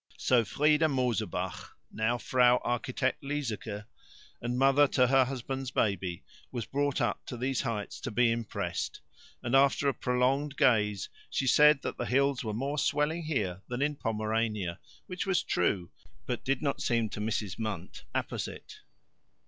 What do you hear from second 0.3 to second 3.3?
Frieda Mosebach, now Frau Architect